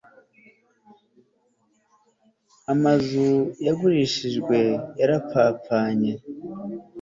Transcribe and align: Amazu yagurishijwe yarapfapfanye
Amazu 2.73 3.25
yagurishijwe 3.65 4.57
yarapfapfanye 4.99 6.11